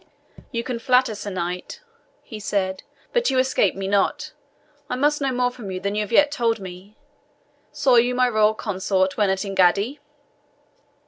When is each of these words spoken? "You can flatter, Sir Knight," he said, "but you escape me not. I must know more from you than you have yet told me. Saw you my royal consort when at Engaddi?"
"You 0.51 0.63
can 0.63 0.79
flatter, 0.79 1.13
Sir 1.13 1.29
Knight," 1.29 1.79
he 2.23 2.39
said, 2.39 2.81
"but 3.13 3.29
you 3.29 3.37
escape 3.37 3.75
me 3.75 3.87
not. 3.87 4.31
I 4.89 4.95
must 4.95 5.21
know 5.21 5.31
more 5.31 5.51
from 5.51 5.69
you 5.69 5.79
than 5.79 5.93
you 5.93 6.01
have 6.01 6.11
yet 6.11 6.31
told 6.31 6.59
me. 6.59 6.97
Saw 7.71 7.97
you 7.97 8.15
my 8.15 8.27
royal 8.27 8.55
consort 8.55 9.15
when 9.15 9.29
at 9.29 9.45
Engaddi?" 9.45 9.99